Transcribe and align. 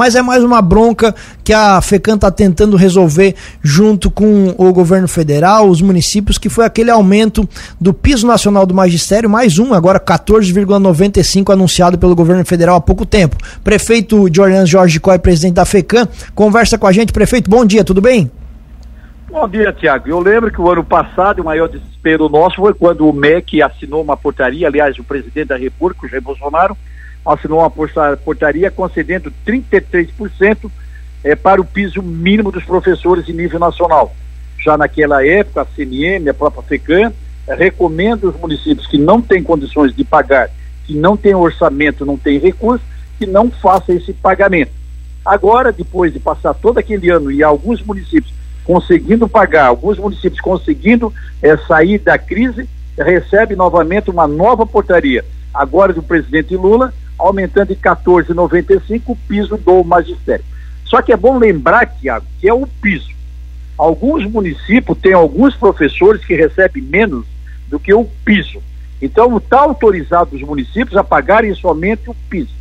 mas 0.00 0.14
é 0.14 0.22
mais 0.22 0.42
uma 0.42 0.62
bronca 0.62 1.14
que 1.44 1.52
a 1.52 1.78
FECAM 1.82 2.14
está 2.14 2.30
tentando 2.30 2.74
resolver 2.74 3.34
junto 3.62 4.10
com 4.10 4.54
o 4.56 4.72
governo 4.72 5.06
federal, 5.06 5.68
os 5.68 5.82
municípios, 5.82 6.38
que 6.38 6.48
foi 6.48 6.64
aquele 6.64 6.90
aumento 6.90 7.46
do 7.78 7.92
piso 7.92 8.26
nacional 8.26 8.64
do 8.64 8.72
magistério, 8.72 9.28
mais 9.28 9.58
um, 9.58 9.74
agora 9.74 10.00
14,95 10.00 11.52
anunciado 11.52 11.98
pelo 11.98 12.16
governo 12.16 12.46
federal 12.46 12.76
há 12.76 12.80
pouco 12.80 13.04
tempo. 13.04 13.36
Prefeito 13.62 14.30
de 14.30 14.40
Orleans 14.40 14.70
Jorge 14.70 14.98
Coy, 14.98 15.18
presidente 15.18 15.56
da 15.56 15.66
FECAM, 15.66 16.08
conversa 16.34 16.78
com 16.78 16.86
a 16.86 16.92
gente. 16.92 17.12
Prefeito, 17.12 17.50
bom 17.50 17.66
dia, 17.66 17.84
tudo 17.84 18.00
bem? 18.00 18.30
Bom 19.30 19.46
dia, 19.50 19.70
Tiago. 19.70 20.08
Eu 20.08 20.18
lembro 20.18 20.50
que 20.50 20.62
o 20.62 20.70
ano 20.70 20.82
passado 20.82 21.42
o 21.42 21.44
maior 21.44 21.68
desespero 21.68 22.26
nosso 22.30 22.56
foi 22.56 22.72
quando 22.72 23.06
o 23.06 23.12
MEC 23.12 23.60
assinou 23.60 24.00
uma 24.00 24.16
portaria, 24.16 24.66
aliás, 24.66 24.98
o 24.98 25.04
presidente 25.04 25.48
da 25.48 25.58
República, 25.58 26.06
o 26.06 26.08
Jair 26.08 26.22
Bolsonaro, 26.22 26.74
assinou 27.24 27.60
uma 27.60 27.70
portaria 28.16 28.70
concedendo 28.70 29.32
33% 29.46 30.70
é, 31.22 31.34
para 31.34 31.60
o 31.60 31.64
piso 31.64 32.02
mínimo 32.02 32.50
dos 32.50 32.64
professores 32.64 33.28
em 33.28 33.32
nível 33.32 33.58
nacional. 33.58 34.14
Já 34.58 34.76
naquela 34.76 35.24
época, 35.24 35.62
a 35.62 35.66
CNM, 35.66 36.28
a 36.28 36.34
própria 36.34 36.62
FECAM, 36.62 37.12
recomenda 37.46 38.26
os 38.26 38.38
municípios 38.38 38.86
que 38.86 38.98
não 38.98 39.20
têm 39.20 39.42
condições 39.42 39.94
de 39.94 40.04
pagar, 40.04 40.50
que 40.86 40.94
não 40.94 41.16
têm 41.16 41.34
orçamento, 41.34 42.06
não 42.06 42.16
têm 42.16 42.38
recursos, 42.38 42.86
que 43.18 43.26
não 43.26 43.50
façam 43.50 43.94
esse 43.94 44.12
pagamento. 44.12 44.72
Agora, 45.24 45.72
depois 45.72 46.12
de 46.12 46.18
passar 46.18 46.54
todo 46.54 46.78
aquele 46.78 47.10
ano 47.10 47.30
e 47.30 47.42
alguns 47.42 47.82
municípios 47.82 48.32
conseguindo 48.64 49.28
pagar, 49.28 49.66
alguns 49.66 49.98
municípios 49.98 50.40
conseguindo 50.40 51.12
é, 51.42 51.56
sair 51.56 51.98
da 51.98 52.16
crise, 52.16 52.68
recebe 52.96 53.56
novamente 53.56 54.10
uma 54.10 54.26
nova 54.26 54.64
portaria, 54.64 55.24
agora 55.52 55.92
do 55.92 56.02
presidente 56.02 56.56
Lula, 56.56 56.92
aumentando 57.26 57.68
de 57.68 57.76
14,95 57.76 59.02
o 59.06 59.16
piso 59.16 59.56
do 59.56 59.84
magistério. 59.84 60.44
Só 60.84 61.00
que 61.00 61.12
é 61.12 61.16
bom 61.16 61.38
lembrar, 61.38 61.86
Tiago, 61.86 62.26
que 62.40 62.48
é 62.48 62.54
o 62.54 62.66
piso. 62.66 63.10
Alguns 63.78 64.24
municípios 64.24 64.98
têm 64.98 65.12
alguns 65.12 65.54
professores 65.54 66.24
que 66.24 66.34
recebem 66.34 66.82
menos 66.82 67.24
do 67.68 67.78
que 67.78 67.94
o 67.94 68.04
piso. 68.24 68.60
Então, 69.00 69.36
está 69.38 69.60
autorizado 69.60 70.36
os 70.36 70.42
municípios 70.42 70.96
a 70.96 71.04
pagarem 71.04 71.54
somente 71.54 72.10
o 72.10 72.16
piso. 72.28 72.52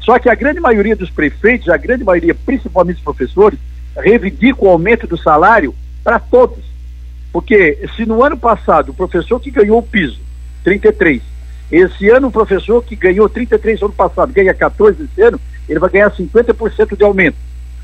Só 0.00 0.18
que 0.18 0.28
a 0.28 0.34
grande 0.34 0.58
maioria 0.58 0.96
dos 0.96 1.10
prefeitos, 1.10 1.68
a 1.68 1.76
grande 1.76 2.02
maioria, 2.02 2.34
principalmente 2.34 2.96
os 2.96 3.04
professores, 3.04 3.58
reivindica 3.96 4.64
o 4.64 4.68
aumento 4.68 5.06
do 5.06 5.16
salário 5.16 5.74
para 6.02 6.18
todos. 6.18 6.64
Porque 7.32 7.86
se 7.94 8.06
no 8.06 8.24
ano 8.24 8.36
passado 8.36 8.90
o 8.90 8.94
professor 8.94 9.38
que 9.38 9.50
ganhou 9.50 9.78
o 9.78 9.82
piso, 9.82 10.18
33, 10.64 11.22
esse 11.70 12.08
ano 12.08 12.28
o 12.28 12.32
professor 12.32 12.82
que 12.82 12.96
ganhou 12.96 13.28
33 13.28 13.82
ano 13.82 13.92
passado 13.92 14.32
ganha 14.32 14.54
14 14.54 15.02
esse 15.02 15.22
ano, 15.22 15.40
ele 15.68 15.78
vai 15.78 15.90
ganhar 15.90 16.10
50% 16.10 16.96
de 16.96 17.04
aumento. 17.04 17.36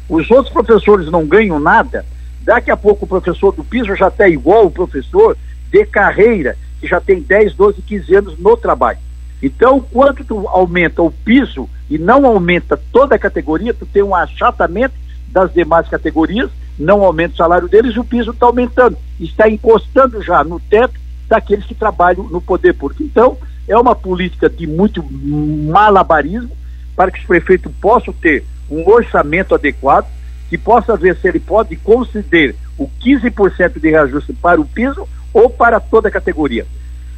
Os 0.08 0.30
outros 0.30 0.52
professores 0.52 1.10
não 1.10 1.26
ganham 1.26 1.60
nada, 1.60 2.04
daqui 2.42 2.70
a 2.70 2.76
pouco 2.76 3.04
o 3.04 3.08
professor 3.08 3.52
do 3.52 3.64
piso 3.64 3.94
já 3.94 4.08
está 4.08 4.28
igual 4.28 4.66
o 4.66 4.70
professor 4.70 5.36
de 5.70 5.84
carreira, 5.86 6.56
que 6.80 6.86
já 6.86 7.00
tem 7.00 7.20
10, 7.20 7.54
12, 7.54 7.82
15 7.82 8.14
anos 8.14 8.38
no 8.38 8.56
trabalho. 8.56 8.98
Então, 9.42 9.80
quando 9.80 10.24
tu 10.24 10.48
aumenta 10.48 11.02
o 11.02 11.10
piso 11.10 11.68
e 11.90 11.98
não 11.98 12.24
aumenta 12.24 12.80
toda 12.90 13.14
a 13.14 13.18
categoria, 13.18 13.74
tu 13.74 13.84
tem 13.84 14.02
um 14.02 14.14
achatamento 14.14 14.94
das 15.28 15.52
demais 15.52 15.88
categorias, 15.88 16.50
não 16.78 17.02
aumenta 17.02 17.34
o 17.34 17.36
salário 17.36 17.68
deles, 17.68 17.96
o 17.96 18.04
piso 18.04 18.30
está 18.30 18.46
aumentando, 18.46 18.96
está 19.20 19.48
encostando 19.48 20.22
já 20.22 20.42
no 20.42 20.58
teto 20.58 20.94
daqueles 21.28 21.66
que 21.66 21.74
trabalham 21.74 22.24
no 22.24 22.40
poder 22.40 22.72
público. 22.74 23.02
Então, 23.02 23.36
é 23.66 23.76
uma 23.76 23.94
política 23.94 24.48
de 24.48 24.66
muito 24.66 25.02
malabarismo 25.02 26.50
para 26.96 27.10
que 27.10 27.20
os 27.20 27.24
prefeitos 27.24 27.72
possam 27.80 28.12
ter 28.12 28.44
um 28.70 28.88
orçamento 28.88 29.54
adequado, 29.54 30.06
que 30.48 30.56
possa 30.56 30.96
ver 30.96 31.16
se 31.16 31.28
ele 31.28 31.40
pode 31.40 31.76
conceder 31.76 32.54
o 32.78 32.88
15% 32.88 33.80
de 33.80 33.90
reajuste 33.90 34.32
para 34.34 34.60
o 34.60 34.64
piso 34.64 35.08
ou 35.32 35.50
para 35.50 35.80
toda 35.80 36.08
a 36.08 36.12
categoria. 36.12 36.66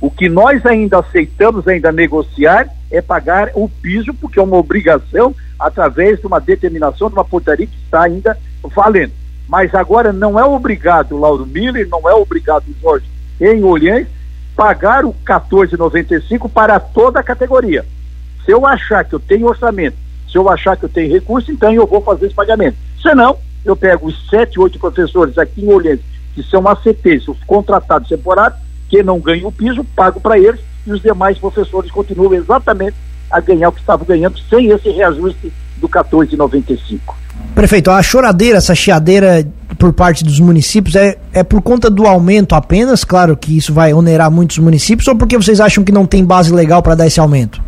O 0.00 0.10
que 0.10 0.28
nós 0.28 0.64
ainda 0.66 0.98
aceitamos 0.98 1.66
ainda 1.66 1.90
negociar 1.90 2.68
é 2.90 3.00
pagar 3.00 3.50
o 3.54 3.68
piso, 3.68 4.12
porque 4.14 4.38
é 4.38 4.42
uma 4.42 4.56
obrigação 4.56 5.34
através 5.58 6.20
de 6.20 6.26
uma 6.26 6.38
determinação 6.38 7.08
de 7.08 7.14
uma 7.14 7.24
portaria 7.24 7.66
que 7.66 7.76
está 7.84 8.02
ainda 8.02 8.36
valendo. 8.74 9.12
Mas 9.48 9.74
agora 9.74 10.12
não 10.12 10.38
é 10.38 10.44
obrigado 10.44 11.16
Lauro 11.16 11.46
Miller, 11.46 11.88
não 11.88 12.08
é 12.08 12.14
obrigado 12.14 12.64
Jorge 12.80 13.06
em 13.40 13.62
Olhães 13.64 14.06
pagar 14.56 15.04
o 15.04 15.14
14,95 15.24 16.50
para 16.50 16.80
toda 16.80 17.20
a 17.20 17.22
categoria. 17.22 17.84
Se 18.44 18.50
eu 18.50 18.66
achar 18.66 19.04
que 19.04 19.14
eu 19.14 19.20
tenho 19.20 19.46
orçamento, 19.46 19.96
se 20.30 20.38
eu 20.38 20.48
achar 20.48 20.76
que 20.76 20.84
eu 20.84 20.88
tenho 20.88 21.12
recurso, 21.12 21.52
então 21.52 21.72
eu 21.72 21.86
vou 21.86 22.00
fazer 22.00 22.26
esse 22.26 22.34
pagamento. 22.34 22.76
Se 23.00 23.14
não, 23.14 23.36
eu 23.64 23.76
pego 23.76 24.06
os 24.06 24.28
sete, 24.28 24.58
oito 24.58 24.78
professores 24.78 25.36
aqui 25.36 25.62
em 25.62 25.72
Olhães, 25.72 26.00
que 26.34 26.42
são 26.42 26.66
ACTs, 26.66 27.28
os 27.28 27.38
contratados 27.44 28.08
temporários, 28.08 28.58
que 28.88 29.02
não 29.02 29.20
ganham 29.20 29.48
o 29.48 29.52
piso, 29.52 29.84
pago 29.94 30.20
para 30.20 30.38
eles 30.38 30.60
e 30.86 30.92
os 30.92 31.02
demais 31.02 31.38
professores 31.38 31.90
continuam 31.90 32.32
exatamente 32.34 32.96
a 33.30 33.40
ganhar 33.40 33.68
o 33.68 33.72
que 33.72 33.80
estavam 33.80 34.06
ganhando 34.06 34.38
sem 34.48 34.70
esse 34.70 34.88
reajuste 34.90 35.52
do 35.78 35.88
14,95. 35.88 37.00
Prefeito, 37.54 37.90
a 37.90 38.02
choradeira, 38.02 38.58
essa 38.58 38.74
chiadeira 38.74 39.44
por 39.78 39.92
parte 39.92 40.24
dos 40.24 40.40
municípios 40.40 40.96
é, 40.96 41.18
é 41.32 41.42
por 41.44 41.62
conta 41.62 41.90
do 41.90 42.06
aumento 42.06 42.54
apenas? 42.54 43.04
Claro 43.04 43.36
que 43.36 43.56
isso 43.56 43.72
vai 43.72 43.92
onerar 43.92 44.30
muitos 44.30 44.58
municípios, 44.58 45.06
ou 45.08 45.16
porque 45.16 45.36
vocês 45.36 45.60
acham 45.60 45.84
que 45.84 45.92
não 45.92 46.06
tem 46.06 46.24
base 46.24 46.52
legal 46.52 46.82
para 46.82 46.94
dar 46.94 47.06
esse 47.06 47.20
aumento? 47.20 47.62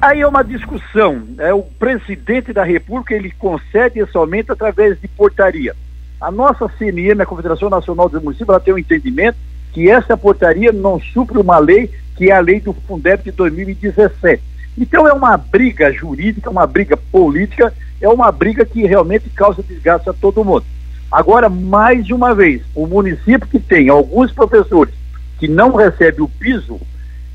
Aí 0.00 0.20
é 0.20 0.26
uma 0.26 0.42
discussão. 0.42 1.22
É 1.38 1.54
o 1.54 1.62
presidente 1.62 2.52
da 2.52 2.64
República 2.64 3.14
ele 3.14 3.30
concede 3.38 4.00
esse 4.00 4.16
aumento 4.16 4.52
através 4.52 5.00
de 5.00 5.06
portaria. 5.06 5.76
A 6.20 6.30
nossa 6.30 6.68
CNM, 6.78 7.22
a 7.22 7.26
Confederação 7.26 7.70
Nacional 7.70 8.08
dos 8.08 8.22
Municípios, 8.22 8.48
ela 8.48 8.60
tem 8.60 8.74
um 8.74 8.78
entendimento 8.78 9.38
que 9.72 9.88
essa 9.88 10.16
portaria 10.16 10.72
não 10.72 11.00
supre 11.00 11.38
uma 11.38 11.58
lei 11.58 11.90
que 12.16 12.30
é 12.30 12.34
a 12.34 12.40
lei 12.40 12.60
do 12.60 12.72
Fundeb 12.72 13.22
de 13.22 13.32
2017. 13.32 14.42
Então 14.76 15.06
é 15.06 15.12
uma 15.12 15.36
briga 15.36 15.92
jurídica, 15.92 16.50
uma 16.50 16.66
briga 16.66 16.96
política, 16.96 17.72
é 18.02 18.08
uma 18.08 18.30
briga 18.32 18.64
que 18.64 18.86
realmente 18.86 19.30
causa 19.30 19.62
desgaste 19.62 20.10
a 20.10 20.12
todo 20.12 20.44
mundo. 20.44 20.64
Agora, 21.10 21.48
mais 21.48 22.10
uma 22.10 22.34
vez, 22.34 22.62
o 22.74 22.86
município 22.86 23.46
que 23.48 23.60
tem 23.60 23.88
alguns 23.88 24.32
professores 24.32 24.92
que 25.38 25.46
não 25.46 25.74
recebem 25.74 26.22
o 26.22 26.28
piso, 26.28 26.80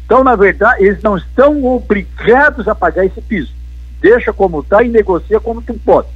então, 0.06 0.24
na 0.24 0.36
verdade, 0.36 0.84
eles 0.84 1.02
não 1.02 1.18
estão 1.18 1.64
obrigados 1.66 2.68
a 2.68 2.76
pagar 2.76 3.06
esse 3.06 3.22
piso. 3.22 3.52
Deixa 4.02 4.32
como 4.32 4.62
está 4.62 4.84
e 4.84 4.90
negocia 4.90 5.40
como 5.40 5.62
tu 5.62 5.74
pode. 5.74 6.08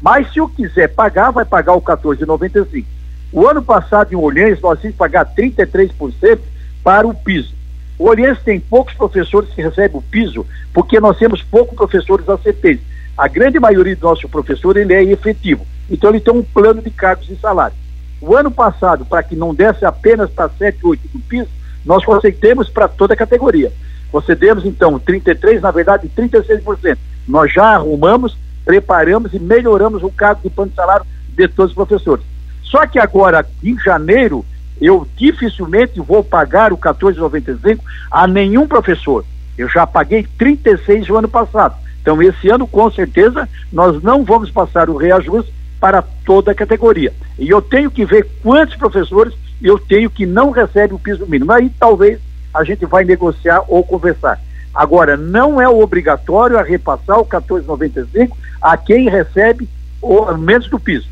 Mas 0.00 0.32
se 0.32 0.38
eu 0.38 0.48
quiser 0.48 0.88
pagar, 0.88 1.30
vai 1.30 1.44
pagar 1.44 1.74
o 1.74 1.80
14,95. 1.80 2.84
O 3.32 3.46
ano 3.46 3.62
passado 3.62 4.12
em 4.12 4.16
Olhães 4.16 4.60
nós 4.60 4.78
tínhamos 4.80 4.94
que 4.94 4.98
pagar 4.98 5.26
33% 5.34 6.38
para 6.82 7.06
o 7.06 7.14
piso. 7.14 7.54
O 7.98 8.08
Olhães 8.08 8.38
tem 8.42 8.60
poucos 8.60 8.94
professores 8.94 9.50
que 9.50 9.62
recebem 9.62 9.96
o 9.96 10.02
piso 10.02 10.46
porque 10.72 11.00
nós 11.00 11.16
temos 11.18 11.42
poucos 11.42 11.76
professores 11.76 12.28
ACTs. 12.28 12.80
A 13.16 13.28
grande 13.28 13.58
maioria 13.58 13.96
do 13.96 14.06
nosso 14.06 14.28
professor 14.28 14.76
ele 14.76 14.92
é 14.92 15.02
efetivo. 15.02 15.66
Então 15.90 16.10
ele 16.10 16.20
tem 16.20 16.34
um 16.34 16.42
plano 16.42 16.82
de 16.82 16.90
cargos 16.90 17.28
e 17.30 17.36
salários. 17.36 17.78
O 18.20 18.34
ano 18.34 18.50
passado, 18.50 19.04
para 19.04 19.22
que 19.22 19.36
não 19.36 19.54
desse 19.54 19.84
apenas 19.84 20.30
para 20.30 20.48
7, 20.48 20.78
8 20.84 21.08
do 21.08 21.18
piso, 21.20 21.48
nós 21.84 22.04
concedemos 22.04 22.68
para 22.68 22.88
toda 22.88 23.14
a 23.14 23.16
categoria. 23.16 23.72
Concedemos 24.10 24.64
então 24.64 24.98
33, 24.98 25.62
na 25.62 25.70
verdade 25.70 26.10
36%. 26.16 26.98
Nós 27.26 27.52
já 27.52 27.74
arrumamos 27.74 28.36
preparamos 28.66 29.32
e 29.32 29.38
melhoramos 29.38 30.02
o 30.02 30.10
cargo 30.10 30.42
de 30.42 30.50
plano 30.50 30.70
de 30.70 30.76
salário 30.76 31.06
de 31.28 31.48
todos 31.48 31.70
os 31.70 31.76
professores. 31.76 32.24
Só 32.64 32.84
que 32.84 32.98
agora, 32.98 33.46
em 33.62 33.78
janeiro, 33.78 34.44
eu 34.80 35.06
dificilmente 35.16 36.00
vou 36.00 36.22
pagar 36.24 36.72
o 36.72 36.76
14,95 36.76 37.78
a 38.10 38.26
nenhum 38.26 38.66
professor. 38.66 39.24
Eu 39.56 39.68
já 39.68 39.86
paguei 39.86 40.26
36 40.36 41.08
no 41.08 41.16
ano 41.16 41.28
passado. 41.28 41.76
Então, 42.06 42.22
esse 42.22 42.48
ano, 42.48 42.68
com 42.68 42.88
certeza, 42.88 43.48
nós 43.72 44.00
não 44.00 44.22
vamos 44.22 44.48
passar 44.48 44.88
o 44.88 44.96
reajuste 44.96 45.52
para 45.80 46.00
toda 46.24 46.52
a 46.52 46.54
categoria. 46.54 47.12
E 47.36 47.50
eu 47.50 47.60
tenho 47.60 47.90
que 47.90 48.04
ver 48.04 48.24
quantos 48.44 48.76
professores 48.76 49.34
eu 49.60 49.76
tenho 49.76 50.08
que 50.08 50.24
não 50.24 50.52
recebem 50.52 50.94
o 50.94 51.00
piso 51.00 51.26
mínimo. 51.26 51.50
Aí 51.50 51.68
talvez 51.80 52.20
a 52.54 52.62
gente 52.62 52.86
vai 52.86 53.02
negociar 53.02 53.64
ou 53.66 53.82
conversar. 53.82 54.40
Agora, 54.72 55.16
não 55.16 55.60
é 55.60 55.68
obrigatório 55.68 56.56
a 56.56 56.62
repassar 56.62 57.16
o 57.16 57.22
1495 57.22 58.38
a 58.62 58.76
quem 58.76 59.10
recebe 59.10 59.68
o 60.00 60.32
menos 60.36 60.68
do 60.68 60.78
piso. 60.78 61.08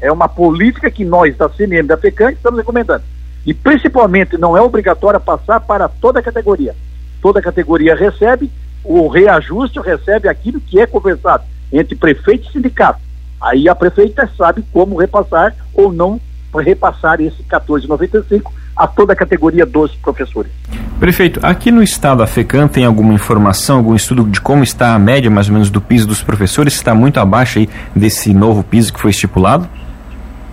É 0.00 0.12
uma 0.12 0.28
política 0.28 0.92
que 0.92 1.04
nós, 1.04 1.36
da 1.36 1.48
CNM 1.48 1.88
da 1.88 1.96
FECAN, 1.96 2.30
estamos 2.30 2.60
recomendando. 2.60 3.02
E 3.44 3.52
principalmente 3.52 4.38
não 4.38 4.56
é 4.56 4.60
obrigatório 4.60 5.18
passar 5.18 5.58
para 5.58 5.88
toda 5.88 6.20
a 6.20 6.22
categoria. 6.22 6.76
Toda 7.20 7.40
a 7.40 7.42
categoria 7.42 7.96
recebe 7.96 8.48
o 8.86 9.08
reajuste, 9.08 9.80
recebe 9.80 10.28
aquilo 10.28 10.60
que 10.60 10.80
é 10.80 10.86
conversado 10.86 11.44
entre 11.72 11.94
prefeito 11.96 12.48
e 12.48 12.52
sindicato. 12.52 13.00
Aí 13.40 13.68
a 13.68 13.74
prefeita 13.74 14.28
sabe 14.36 14.64
como 14.72 14.96
repassar 14.96 15.54
ou 15.74 15.92
não 15.92 16.20
repassar 16.54 17.20
esse 17.20 17.42
14,95 17.42 18.50
a 18.76 18.86
toda 18.86 19.12
a 19.12 19.16
categoria 19.16 19.66
dos 19.66 19.94
professores. 19.96 20.50
Prefeito, 20.98 21.40
aqui 21.42 21.70
no 21.70 21.82
estado 21.82 22.18
da 22.18 22.26
FECAM 22.26 22.68
tem 22.68 22.84
alguma 22.84 23.12
informação, 23.12 23.78
algum 23.78 23.94
estudo 23.94 24.24
de 24.24 24.40
como 24.40 24.62
está 24.62 24.94
a 24.94 24.98
média 24.98 25.30
mais 25.30 25.48
ou 25.48 25.54
menos 25.54 25.70
do 25.70 25.80
piso 25.80 26.06
dos 26.06 26.22
professores? 26.22 26.74
Está 26.74 26.94
muito 26.94 27.20
abaixo 27.20 27.58
aí 27.58 27.68
desse 27.94 28.32
novo 28.32 28.62
piso 28.62 28.92
que 28.92 29.00
foi 29.00 29.10
estipulado? 29.10 29.68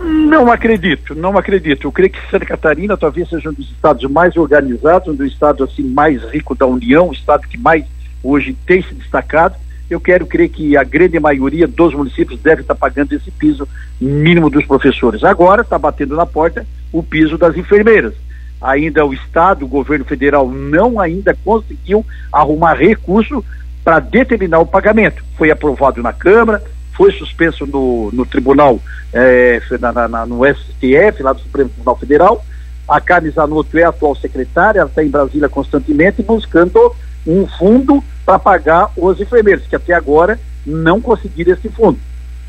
Não 0.01 0.51
acredito, 0.51 1.15
não 1.15 1.37
acredito. 1.37 1.87
Eu 1.87 1.91
creio 1.91 2.11
que 2.11 2.19
Santa 2.29 2.45
Catarina 2.45 2.97
talvez 2.97 3.29
seja 3.29 3.49
um 3.49 3.53
dos 3.53 3.69
estados 3.69 4.09
mais 4.09 4.35
organizados, 4.35 5.07
um 5.07 5.15
dos 5.15 5.31
estados 5.31 5.61
assim 5.69 5.83
mais 5.83 6.21
rico 6.23 6.55
da 6.55 6.65
União, 6.65 7.09
o 7.09 7.13
estado 7.13 7.47
que 7.47 7.57
mais 7.57 7.85
hoje 8.23 8.55
tem 8.65 8.81
se 8.81 8.93
destacado. 8.93 9.55
Eu 9.89 9.99
quero 9.99 10.25
crer 10.25 10.49
que 10.49 10.77
a 10.77 10.83
grande 10.83 11.19
maioria 11.19 11.67
dos 11.67 11.93
municípios 11.93 12.39
deve 12.39 12.61
estar 12.61 12.73
pagando 12.73 13.13
esse 13.13 13.29
piso 13.29 13.67
mínimo 13.99 14.49
dos 14.49 14.65
professores. 14.65 15.23
Agora 15.23 15.61
está 15.61 15.77
batendo 15.77 16.15
na 16.15 16.25
porta 16.25 16.65
o 16.91 17.03
piso 17.03 17.37
das 17.37 17.55
enfermeiras. 17.57 18.13
Ainda 18.61 19.05
o 19.05 19.13
estado, 19.13 19.65
o 19.65 19.67
governo 19.67 20.05
federal 20.05 20.49
não 20.49 20.99
ainda 20.99 21.35
conseguiu 21.43 22.05
arrumar 22.31 22.75
recurso 22.75 23.43
para 23.83 23.99
determinar 23.99 24.59
o 24.59 24.65
pagamento. 24.65 25.23
Foi 25.37 25.51
aprovado 25.51 26.01
na 26.01 26.13
Câmara, 26.13 26.63
foi 26.93 27.11
suspenso 27.11 27.67
no, 27.67 28.09
no 28.13 28.25
Tribunal, 28.25 28.79
é, 29.11 29.59
na, 29.79 30.07
na, 30.07 30.25
no 30.25 30.41
STF, 30.45 31.21
lá 31.21 31.33
do 31.33 31.41
Supremo 31.41 31.69
Tribunal 31.69 31.97
Federal. 31.97 32.45
A 32.87 33.01
Carne 33.01 33.29
Zanotto 33.29 33.77
é 33.77 33.83
a 33.83 33.89
atual 33.89 34.15
secretária, 34.15 34.79
ela 34.79 34.89
está 34.89 35.03
em 35.03 35.09
Brasília 35.09 35.49
constantemente 35.49 36.21
buscando 36.21 36.95
um 37.25 37.47
fundo 37.47 38.03
para 38.25 38.39
pagar 38.39 38.91
os 38.97 39.19
enfermeiros, 39.19 39.65
que 39.67 39.75
até 39.75 39.93
agora 39.93 40.39
não 40.65 41.01
conseguiram 41.01 41.53
esse 41.53 41.69
fundo. 41.69 41.99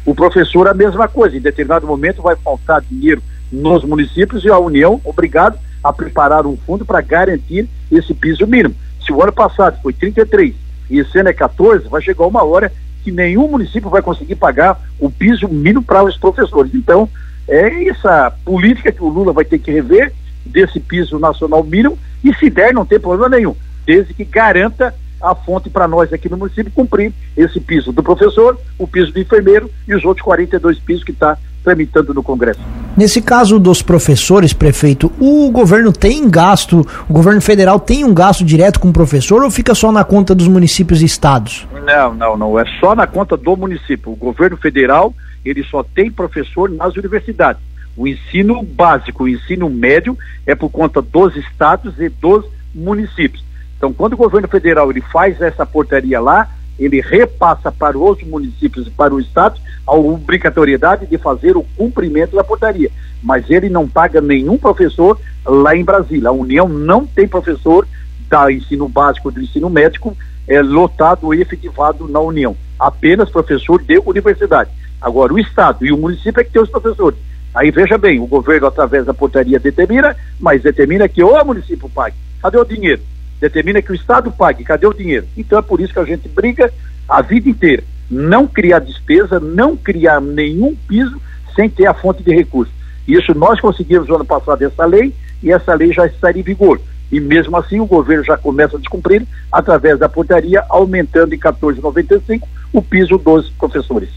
O 0.04 0.14
professor, 0.14 0.68
a 0.68 0.74
mesma 0.74 1.08
coisa, 1.08 1.36
em 1.36 1.40
determinado 1.40 1.86
momento 1.86 2.22
vai 2.22 2.36
faltar 2.36 2.82
dinheiro 2.82 3.22
nos 3.50 3.84
municípios 3.84 4.44
e 4.44 4.50
a 4.50 4.58
União, 4.58 5.00
obrigado 5.04 5.58
a 5.82 5.92
preparar 5.92 6.46
um 6.46 6.56
fundo 6.56 6.84
para 6.84 7.00
garantir 7.00 7.68
esse 7.90 8.14
piso 8.14 8.46
mínimo. 8.46 8.74
Se 9.04 9.12
o 9.12 9.22
ano 9.22 9.32
passado 9.32 9.78
foi 9.82 9.92
33 9.92 10.54
e 10.90 10.98
esse 10.98 11.18
ano 11.18 11.28
é 11.28 11.32
14, 11.32 11.88
vai 11.88 12.02
chegar 12.02 12.26
uma 12.26 12.42
hora 12.42 12.72
que 13.02 13.12
nenhum 13.12 13.48
município 13.48 13.90
vai 13.90 14.00
conseguir 14.00 14.34
pagar 14.36 14.80
o 14.98 15.10
piso 15.10 15.46
mínimo 15.48 15.82
para 15.82 16.02
os 16.02 16.16
professores. 16.16 16.74
Então, 16.74 17.08
é 17.46 17.88
essa 17.88 18.32
política 18.44 18.90
que 18.90 19.02
o 19.02 19.08
Lula 19.08 19.32
vai 19.32 19.44
ter 19.44 19.58
que 19.58 19.70
rever 19.70 20.12
desse 20.44 20.80
piso 20.80 21.18
nacional 21.18 21.62
mínimo 21.62 21.98
e 22.22 22.34
se 22.34 22.48
der 22.48 22.72
não 22.72 22.86
tem 22.86 22.98
problema 22.98 23.36
nenhum, 23.36 23.54
desde 23.86 24.14
que 24.14 24.24
garanta 24.24 24.94
a 25.20 25.34
fonte 25.34 25.70
para 25.70 25.88
nós 25.88 26.12
aqui 26.12 26.28
no 26.28 26.36
município 26.36 26.70
cumprir 26.72 27.12
esse 27.36 27.58
piso 27.58 27.92
do 27.92 28.02
professor, 28.02 28.58
o 28.78 28.86
piso 28.86 29.12
do 29.12 29.20
enfermeiro 29.20 29.70
e 29.88 29.94
os 29.94 30.04
outros 30.04 30.24
42 30.24 30.78
pisos 30.78 31.02
que 31.02 31.12
está 31.12 31.38
tramitando 31.64 32.12
no 32.12 32.22
Congresso. 32.22 32.60
Nesse 32.94 33.22
caso 33.22 33.58
dos 33.58 33.80
professores, 33.80 34.52
prefeito, 34.52 35.10
o 35.18 35.50
governo 35.50 35.92
tem 35.92 36.28
gasto, 36.28 36.86
o 37.08 37.12
governo 37.12 37.40
federal 37.40 37.80
tem 37.80 38.04
um 38.04 38.12
gasto 38.12 38.44
direto 38.44 38.78
com 38.78 38.90
o 38.90 38.92
professor 38.92 39.42
ou 39.42 39.50
fica 39.50 39.74
só 39.74 39.90
na 39.90 40.04
conta 40.04 40.34
dos 40.34 40.46
municípios 40.46 41.00
e 41.00 41.06
estados? 41.06 41.66
Não, 41.84 42.14
não, 42.14 42.36
não. 42.36 42.58
É 42.58 42.64
só 42.78 42.94
na 42.94 43.06
conta 43.06 43.36
do 43.36 43.56
município. 43.56 44.12
O 44.12 44.16
governo 44.16 44.58
federal, 44.58 45.14
ele 45.44 45.64
só 45.64 45.82
tem 45.82 46.10
professor 46.10 46.70
nas 46.70 46.94
universidades. 46.96 47.62
O 47.96 48.06
ensino 48.06 48.62
básico, 48.62 49.24
o 49.24 49.28
ensino 49.28 49.70
médio 49.70 50.18
é 50.46 50.54
por 50.54 50.68
conta 50.68 51.00
dos 51.00 51.34
estados 51.36 51.98
e 51.98 52.08
dos 52.08 52.44
municípios. 52.74 53.42
Então, 53.84 53.92
quando 53.92 54.14
o 54.14 54.16
governo 54.16 54.48
federal 54.48 54.90
ele 54.90 55.02
faz 55.02 55.38
essa 55.42 55.66
portaria 55.66 56.18
lá, 56.18 56.48
ele 56.78 57.02
repassa 57.02 57.70
para 57.70 57.98
os 57.98 58.22
municípios 58.22 58.86
e 58.86 58.90
para 58.90 59.14
o 59.14 59.20
estado 59.20 59.60
a 59.86 59.94
obrigatoriedade 59.94 61.04
de 61.04 61.18
fazer 61.18 61.54
o 61.54 61.66
cumprimento 61.76 62.34
da 62.34 62.42
portaria. 62.42 62.90
Mas 63.22 63.50
ele 63.50 63.68
não 63.68 63.86
paga 63.86 64.22
nenhum 64.22 64.56
professor 64.56 65.20
lá 65.44 65.76
em 65.76 65.84
Brasília. 65.84 66.30
A 66.30 66.32
União 66.32 66.66
não 66.66 67.06
tem 67.06 67.28
professor 67.28 67.86
da 68.26 68.50
ensino 68.50 68.88
básico 68.88 69.30
do 69.30 69.42
ensino 69.42 69.68
médico 69.68 70.16
é, 70.48 70.62
lotado 70.62 71.34
e 71.34 71.42
efetivado 71.42 72.08
na 72.08 72.20
União. 72.20 72.56
Apenas 72.80 73.28
professor 73.28 73.82
de 73.82 74.00
universidade. 74.06 74.70
Agora, 74.98 75.34
o 75.34 75.38
Estado 75.38 75.84
e 75.84 75.92
o 75.92 75.98
município 75.98 76.40
é 76.40 76.44
que 76.44 76.52
tem 76.52 76.62
os 76.62 76.70
professores. 76.70 77.18
Aí 77.54 77.70
veja 77.70 77.98
bem, 77.98 78.18
o 78.18 78.26
governo, 78.26 78.66
através 78.66 79.04
da 79.04 79.12
portaria, 79.12 79.60
determina, 79.60 80.16
mas 80.40 80.62
determina 80.62 81.06
que 81.06 81.22
o 81.22 81.44
município 81.44 81.86
pague. 81.90 82.16
Cadê 82.40 82.56
o 82.56 82.64
dinheiro? 82.64 83.02
Determina 83.44 83.82
que 83.82 83.92
o 83.92 83.94
Estado 83.94 84.32
pague. 84.32 84.64
Cadê 84.64 84.86
o 84.86 84.94
dinheiro? 84.94 85.26
Então 85.36 85.58
é 85.58 85.62
por 85.62 85.78
isso 85.78 85.92
que 85.92 85.98
a 85.98 86.04
gente 86.04 86.26
briga 86.30 86.72
a 87.06 87.20
vida 87.20 87.46
inteira. 87.46 87.84
Não 88.10 88.46
criar 88.46 88.78
despesa, 88.78 89.38
não 89.38 89.76
criar 89.76 90.18
nenhum 90.18 90.74
piso 90.88 91.20
sem 91.54 91.68
ter 91.68 91.86
a 91.86 91.92
fonte 91.92 92.22
de 92.22 92.34
recursos. 92.34 92.72
Isso 93.06 93.34
nós 93.34 93.60
conseguimos 93.60 94.08
no 94.08 94.14
ano 94.14 94.24
passado 94.24 94.62
essa 94.62 94.86
lei 94.86 95.12
e 95.42 95.52
essa 95.52 95.74
lei 95.74 95.92
já 95.92 96.06
está 96.06 96.32
em 96.32 96.40
vigor. 96.40 96.80
E 97.12 97.20
mesmo 97.20 97.54
assim 97.58 97.78
o 97.80 97.84
governo 97.84 98.24
já 98.24 98.38
começa 98.38 98.78
a 98.78 98.80
descumprir 98.80 99.26
através 99.52 99.98
da 99.98 100.08
portaria, 100.08 100.64
aumentando 100.70 101.34
em 101.34 101.38
14,95 101.38 102.44
o 102.72 102.80
piso 102.80 103.18
dos 103.18 103.50
professores. 103.50 104.08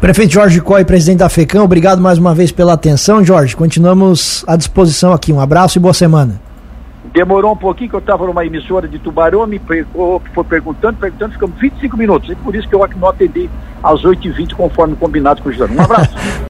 Prefeito 0.00 0.32
Jorge 0.32 0.60
Coy, 0.60 0.84
presidente 0.84 1.20
da 1.20 1.28
FECAM, 1.28 1.62
obrigado 1.62 2.00
mais 2.00 2.18
uma 2.18 2.34
vez 2.34 2.50
pela 2.50 2.72
atenção, 2.72 3.24
Jorge. 3.24 3.54
Continuamos 3.54 4.44
à 4.48 4.56
disposição 4.56 5.12
aqui. 5.12 5.32
Um 5.32 5.40
abraço 5.40 5.78
e 5.78 5.80
boa 5.80 5.94
semana. 5.94 6.43
Demorou 7.14 7.52
um 7.52 7.56
pouquinho, 7.56 7.88
que 7.88 7.94
eu 7.94 8.00
estava 8.00 8.26
numa 8.26 8.44
emissora 8.44 8.88
de 8.88 8.98
Tubarão, 8.98 9.46
me 9.46 9.60
foi 9.60 10.44
perguntando, 10.48 10.98
perguntando, 10.98 11.32
ficamos 11.34 11.56
25 11.60 11.96
minutos. 11.96 12.28
E 12.28 12.34
por 12.34 12.56
isso 12.56 12.68
que 12.68 12.74
eu 12.74 12.84
não 12.96 13.08
atendi 13.08 13.48
às 13.80 14.02
8h20, 14.02 14.54
conforme 14.54 14.96
combinado 14.96 15.40
com 15.40 15.48
o 15.48 15.52
Jano. 15.52 15.76
Um 15.76 15.80
abraço. 15.80 16.10